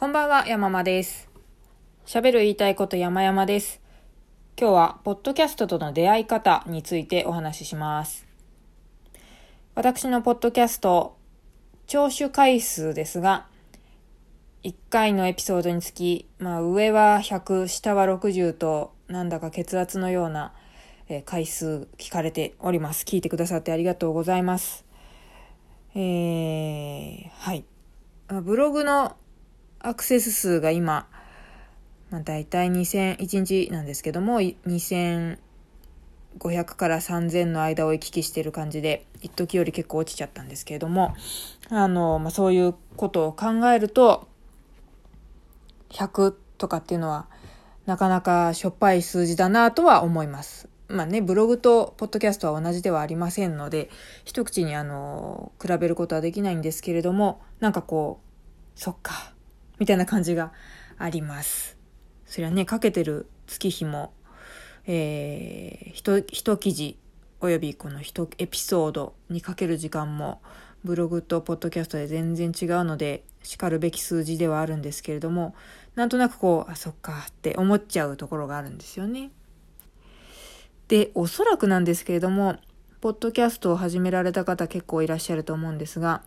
[0.00, 1.28] こんばんは、山間です。
[2.06, 3.82] 喋る言いたいこと山々です。
[4.58, 8.26] 今日は、ポッドキャストとの出会い方についてお話しします。
[9.74, 11.18] 私のポッドキャスト、
[11.86, 13.46] 聴取回数ですが、
[14.64, 20.54] 1回のエピソードにつき、まあ、上は100、下は60と、なんだか血圧のような、
[21.10, 23.04] え回数聞かれております。
[23.04, 24.86] 聞いてくださってありがとうございます。
[25.94, 27.66] えー、はい。
[28.42, 29.14] ブログの
[29.82, 31.08] アクセス数が今、
[32.10, 35.38] まあ、大体2000、1日なんですけども、2500
[36.64, 41.14] から3000の間を行き来してる感じで、一時より結構落ちちゃったんですけれども、
[41.70, 44.28] あの、まあ、そういうことを考えると、
[45.88, 47.26] 100とかっていうのは、
[47.86, 50.68] なかなかしょっぱい数字だなとは思います。
[50.88, 53.88] まあね、ブログとポッドキャストは同じではありませんので、
[54.24, 58.20] 一口にあの、比べることはできないんですけれども、なんかこ
[58.76, 59.32] う、そっか、
[59.80, 60.52] みたいな感じが
[60.98, 61.76] あります。
[62.26, 64.12] それはね、かけてる月日も、
[64.86, 66.96] えー、一、一記事、
[67.40, 70.40] およびこの一エピソードにかける時間も、
[70.84, 75.54] ブログとポッドキャストで全然違うので、叱るべき数字ではあるんですけれども、
[75.94, 79.30] なんとなくこう、あ、そっかって思っちゃうところがあるんですよね。
[80.88, 82.58] で、おそらくなんですけれども、
[83.00, 86.22] ポッドキャストを始められた方結構いらっしゃると思うんですが、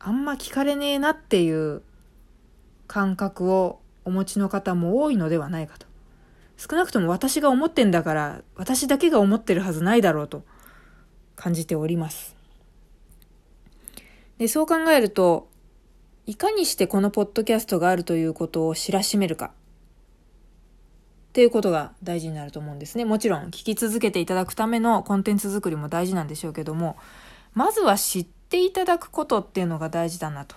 [0.00, 1.82] あんま聞かれねえなっていう
[2.90, 5.86] 感覚をお持ちの方も多いのではないかと。
[6.56, 10.42] 少なくとも私が思ってんだから、私だけが思ってるはずないだろうと
[11.36, 12.34] 感じております。
[14.38, 15.48] で、そう考えると、
[16.26, 19.52] いかにしてこのポッドキャストがあるということを知らしめるか。
[21.28, 23.04] っていうことが大事になると思うんですね。
[23.04, 26.96] もちろん聞き続けていただくためのコンテンツ作りも大事なんでしょうけども、
[27.54, 30.56] まずは知っていただくことっていうのが大事だなと。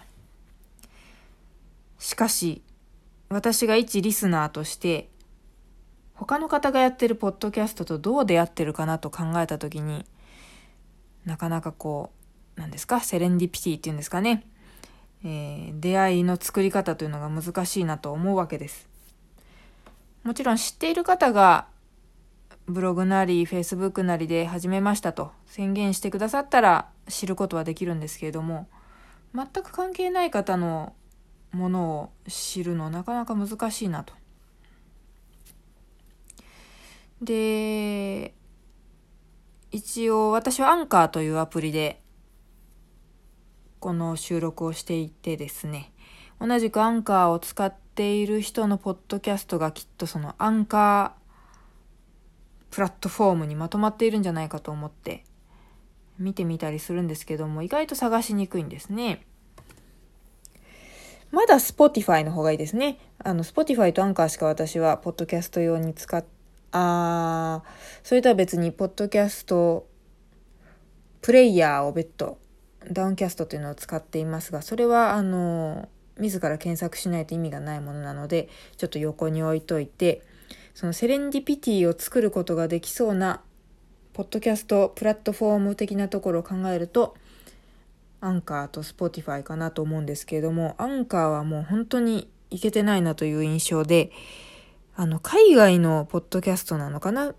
[2.03, 2.61] しかし、
[3.29, 5.09] 私が一リスナーとして、
[6.13, 10.05] 他の方がやってるポッドキャストとどう出会ってるかなと考えたときに、
[11.23, 12.11] なかなかこ
[12.57, 14.45] う、何ですか、セレンディピティっていうんですかね。
[15.23, 18.89] えー、出会いの作り方というのが難しいなと思うわけです。
[20.23, 21.67] もちろん知っている方が
[22.67, 28.67] ブログなりフェイスブックなりで始めましたと宣言してくださったら知ることはできるんですけれども
[29.33, 30.93] 全く関係ない方の
[31.53, 34.13] ものを知るのなかなか難しいなと。
[37.21, 38.33] で、
[39.71, 42.01] 一応私はアンカーというアプリで
[43.79, 45.93] この収録をしていてですね、
[46.39, 51.23] 同じくアンカーを使っている人のポッドキャストがきっとそのアンカー
[52.73, 55.23] プラットフォームにまとまっているんじゃないかと思って
[56.17, 59.25] 見てみたりするんですけども意外と探しにくいんですね。
[61.33, 62.99] まだ Spotify の方がいいですね。
[63.17, 66.23] あの、Spotify とアンカーしか私は、ポッドキャスト用に使っ、
[66.71, 67.63] あ
[68.03, 69.87] それとは別に、ポッドキャスト、
[71.21, 72.37] プレイヤーを別途、
[72.91, 75.89] Downcast というのを使っていますが、それは、あの、
[76.19, 80.21] 自ら検索しないと意味がないものなので、ちょっと横に置いといて、
[80.75, 83.41] そのセレンディピティを作ることができそうな、
[84.13, 87.15] ポッドキャストプラットフォーム的なところを考えると、
[88.23, 94.11] アンカーと Spotify かなと思うんですけれども、アンカーはもう本当にいけてないなという印象で、
[94.95, 97.33] あの、海外のポッドキャストなのかな？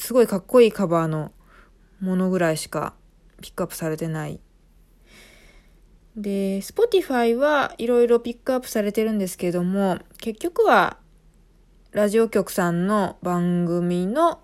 [0.00, 1.32] すごいかっこいいカバーの
[2.00, 2.94] ものぐらいしか
[3.42, 4.40] ピックアップされてない。
[6.16, 10.96] で、Spotify はいろいろピックアップされてるんですけども、結局は
[11.92, 14.40] ラジオ局さんの番組の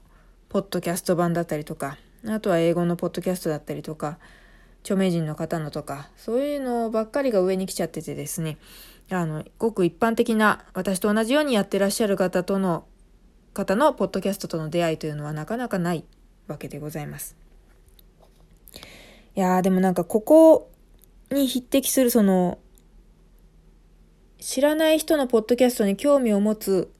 [0.48, 1.96] ポッドキャスト版だったりとか、
[2.28, 4.18] あとは英語のポッドキャストだったりとか、
[4.82, 8.58] 著名人の方のとか、そういうのばっかりが上に来ちゃっててですね、
[9.10, 12.84] あの、ごく一般的な、私と同じようにやってらっしゃる方との、
[13.52, 16.04] 方のポッドキャストとの出会いというのはなかなかない
[16.46, 17.36] わけでございます。
[19.36, 20.70] いやー、でもなんかここ
[21.30, 22.58] に匹敵するその、
[24.38, 26.90] 知らない人のポッドキャストに興味を持つ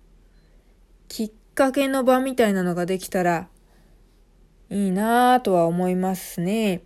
[1.09, 3.49] きっかけの場みたいなのができたら
[4.69, 6.83] いいなぁとは思いますね。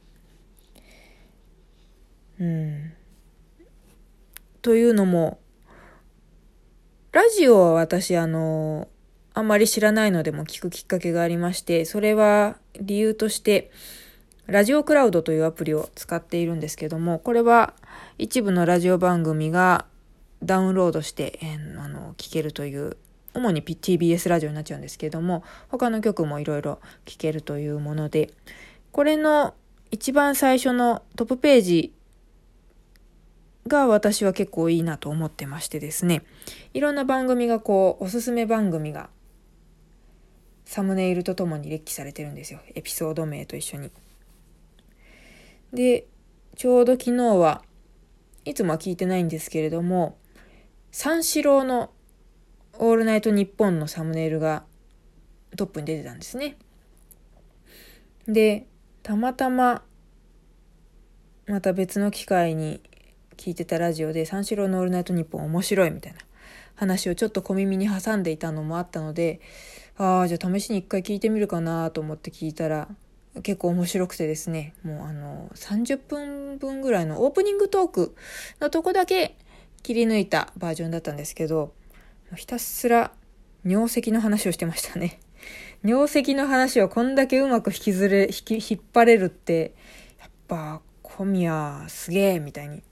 [2.41, 2.93] うん。
[4.63, 5.39] というのも、
[7.13, 8.89] ラジオは私、あの、
[9.35, 13.71] あんまり知らないのでも聞くきっかけがありまして、それは理由として、
[14.47, 17.75] ラジオクラウドというアプリを使っているんですけども、これは
[18.19, 19.87] 一部のラジオ番組が
[20.43, 22.97] ダウンロードして、えー、あの聞けるという、
[23.33, 28.31] 主に TBS ラジオになっちゃうんですけども、他の曲もいろいろ聞けるというもので、
[28.93, 29.55] これの
[29.91, 31.93] 一番最初のトップページ
[33.67, 36.23] が私は結構いいなと思ってましてですね。
[36.75, 39.09] いろんな番組がこう、おすすめ番組が
[40.65, 42.61] サムネイルとともに列記されてるんですよ。
[42.75, 43.91] エピソード名と一緒に。
[45.73, 46.07] で、
[46.57, 47.63] ちょうど昨日は
[48.45, 50.19] いつもは聞いてないんですけれども、
[50.93, 51.91] 三四郎の
[52.79, 54.65] オールナイトニッポンのサムネイルが
[55.57, 56.57] トップに出てたんですね。
[58.27, 58.67] で、
[59.03, 59.83] たまたま
[61.47, 62.81] また別の機会に
[63.35, 66.19] 聞いてたラジオで三四郎のオールナイトニッポン面白いみたいな
[66.77, 69.41] 話をちょっと小耳に挟んでいたのもあったので、
[69.97, 72.89] ああ、じゃあ試しに一回聞いてみるかなと思って聞いたら、
[73.43, 78.15] 結構面白くてですね、もうあの、30分分ぐらいのオープニングトーク
[78.61, 79.37] のとこだけ
[79.83, 81.73] 切り抜いたバージョンだったんですけど、
[82.37, 83.13] ひたすら
[83.65, 85.21] 尿石の話をしてましたね。
[85.85, 89.75] 尿石の話をこんだけうまく引きずれ、引き、引っ張れるって、
[90.21, 92.83] やっぱ小宮すげえみたいに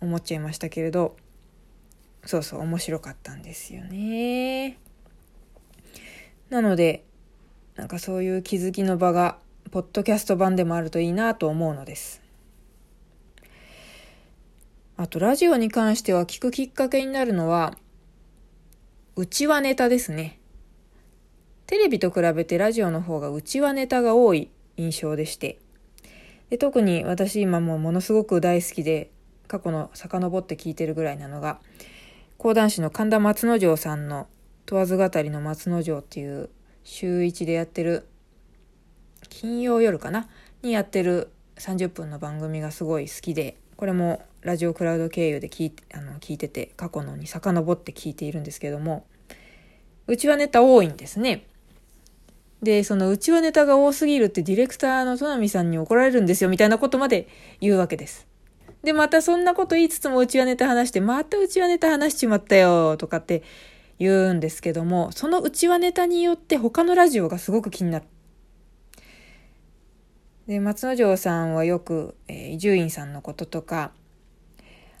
[0.00, 1.16] 思っちゃいましたけれど、
[2.24, 4.78] そうそう、面白かったんですよね。
[6.50, 7.04] なので、
[7.76, 9.38] なんかそういう気づきの場が
[9.70, 12.20] ポッドキャスト版でもあるといいなと思うのです。
[14.96, 17.76] あと、ラジオに関しては聞くきっかけになるのは、
[19.16, 20.38] うちわネタですね。
[21.66, 25.58] テレビと比べてラジオの方がうちわネタが多い印象でして。
[26.50, 29.10] で特に私今もうものすごく大好きで、
[29.52, 31.60] 過去の遡って聞いてるぐらいなのが、
[32.38, 34.26] 講談師の神田松之丞さんの
[34.64, 36.48] 問わず語りの松之丞っていう
[36.84, 38.08] 週一でやってる
[39.28, 40.26] 金曜夜かな？
[40.62, 49.04] にやってる30分の番組がすごい好きでこれもラジオクラウド経由で聞いあの聞いてて過去のに遡って聞いているんですけども
[50.06, 51.44] うちはネタ多いんですね。
[52.62, 57.28] で、そのうちはネタが多すぎるってディレクターの戸波さんに怒られるんですよみたいなことまで
[57.60, 58.31] 言うわけです。
[58.82, 63.42] で、またそんなこと言いつつもうちはネタ話して、またうちはネタ話しちまったよとかって
[63.98, 68.08] 言うんですけども、そのうちはネタによって他のラジオがすごく気になって
[70.46, 73.92] で、松之丞さんはよくえ伊集院さんのこととか、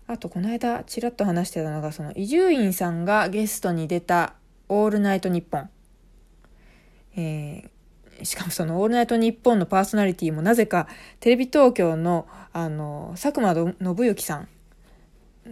[0.06, 4.34] あとこの間ちらっと話してたのが、その伊集院さんがゲストに出た
[4.68, 5.70] オールナイトニッポン。
[7.16, 7.70] えー、
[8.24, 10.88] しかもそのオールナイトニッポンのパーソナリティもなぜか
[11.20, 14.48] テレビ東京のあの、佐久間信之さん。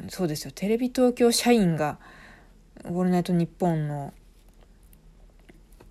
[0.09, 1.99] そうですよ、テレビ東京社員が
[2.85, 4.13] オールナイトニッポンの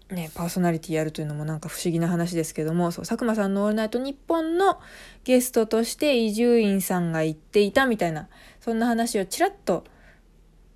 [0.09, 4.79] ね、パーソナリティやるというのもなんか不思議な話ですけども、そう、佐久間さんのオールナイトニッポンの
[5.23, 8.27] ゲストとして伊集院さんが言っていたみたいな、
[8.59, 9.83] そんな話をちらっと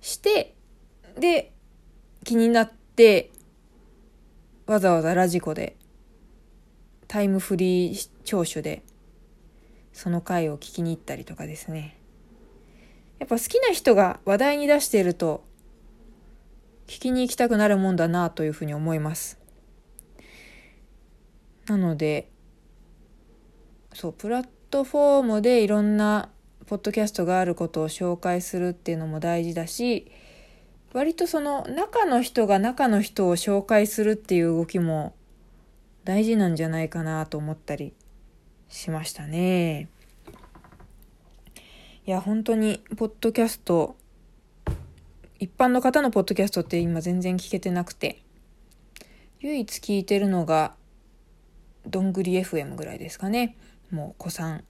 [0.00, 0.54] して、
[1.18, 1.52] で、
[2.22, 3.32] 気になって、
[4.66, 5.76] わざわざラジコで、
[7.08, 8.82] タイムフリー聴取で、
[9.92, 11.98] その回を聞きに行ったりとかですね。
[13.18, 15.44] やっぱ好きな人が話題に出していると、
[16.86, 19.38] 聞きに行きたくなるもんだなというふうに思います。
[21.66, 22.30] なので、
[23.94, 26.30] そう、プラットフォームでいろんな
[26.66, 30.10] ポッドキャストがあることを紹介するっていうのも大事だし、
[30.92, 35.14] 割とその中の人が中の人を紹介するっていう動きも
[36.04, 37.94] 大事なんじゃないかなと思ったり
[38.68, 39.88] しましたね。
[42.06, 43.96] いや、本当に、ポッドキャスト
[45.44, 48.22] 一般の方のポッドキャストって今全然聞けてなくて、
[49.40, 50.74] 唯一聞いてるのが、
[51.86, 53.56] どんぐり FM ぐらいですかね。
[53.90, 54.64] もう子さん、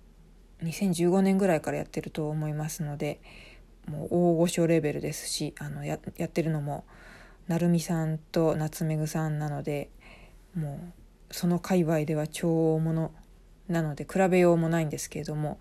[0.65, 3.21] 2015年ぐらいからやってると思いますので、
[3.87, 6.85] もう大御所レベルですし、あのややってるのも、
[7.47, 9.91] なるみさんと夏目ぐさんなので、
[10.57, 11.04] もう
[11.35, 13.13] その界隈では超大物
[13.67, 15.59] なので比べようもないんですけれども、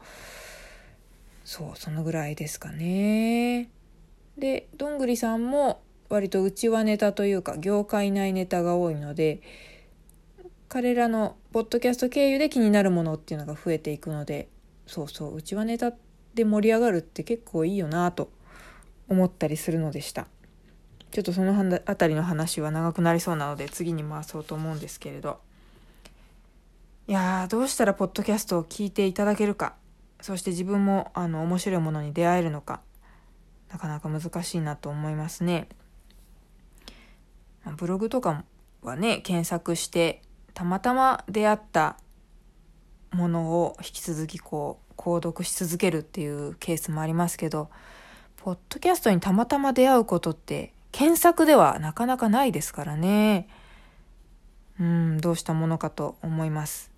[1.44, 3.70] そう、そのぐらいですかね。
[4.38, 9.42] でどんぐりさんも割とうちわネタというか業界内ネタが多いので
[10.70, 14.50] 彼らのポッドキャスト経由で気になるものっていうのが増えていくので
[14.88, 15.94] そうそううちわネタ
[16.34, 18.32] で盛り上がるって結構いいよなと
[19.08, 20.28] 思ったりするのでした
[21.12, 25.40] ちょっとその辺りの話は長くなりそうなので次に回そうと思うんですけれど
[27.08, 29.76] いやーどうしたらポッドキャストを聞いていただけるか
[30.22, 32.82] そして自分もあの面白いものに出会えるのか
[33.74, 35.68] なかなか難しいなと思いますね。
[37.78, 38.44] ブログとか
[38.84, 40.22] はね、検索して、
[40.54, 41.98] たまたま出会った
[43.12, 47.70] ものを引き続きこう、購読し続けるっていうケースもありますけど、
[48.38, 53.48] ポッドキャストにたまたま出会うことって検索ではなかなかないですからね。
[54.80, 56.93] うん、どうしたものかと思います。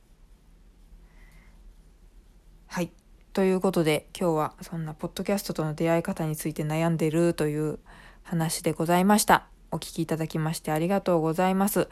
[2.75, 2.91] はい。
[3.32, 7.79] ということで今日はそんなポッドキャストとの出会い方について悩んでるという
[8.22, 9.48] 話でございました。
[9.72, 11.88] お聞きいただきましてありがとうございます。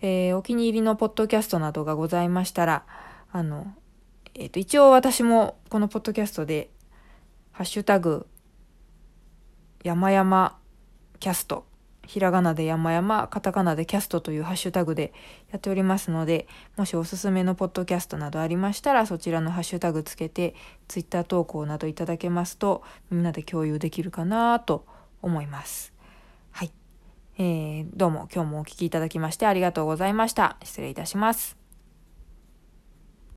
[0.00, 2.86] えー、お気に入りのポッドキャストなどがございましたら、
[3.32, 3.74] あの、
[4.36, 6.70] えっ、ー、と、一応私もこのポッドキャストで、
[7.50, 8.28] ハッシュタグ、
[9.82, 10.56] 山々
[11.18, 11.66] キャスト、
[12.08, 15.12] ひらがなで山々、カタカナでキャストというハッシュタグで
[15.52, 16.48] やっておりますので、
[16.78, 20.54] もしおすすめのポッドキャストなどありましたら、そちらのハッシュタグつけて、
[20.88, 24.86] ツイッター投稿などいただけますと、みんなで共有できるかなと
[25.20, 25.92] 思います。
[26.50, 26.72] はい。
[27.36, 30.56] えー、どうも今日もお聴きいただきましてありがとうございました。
[30.64, 31.57] 失礼いたします。